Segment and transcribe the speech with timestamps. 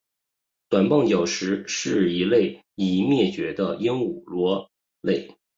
[0.67, 5.37] 短棒角石是一属已灭绝的鹦鹉螺类。